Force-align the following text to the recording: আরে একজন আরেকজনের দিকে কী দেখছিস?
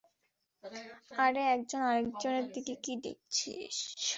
আরে 1.17 1.41
একজন 1.55 1.81
আরেকজনের 1.89 2.45
দিকে 2.55 2.73
কী 2.83 2.93
দেখছিস? 3.05 3.75